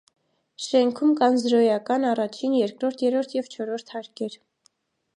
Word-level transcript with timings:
Շենքում 0.67 1.11
կան 1.19 1.37
զրոյական, 1.43 2.09
առաջին, 2.13 2.57
երկրորդ, 2.65 3.07
երրորդ 3.09 3.39
և 3.41 3.55
չորրորդ 3.55 3.97
հարկեր։ 3.99 4.43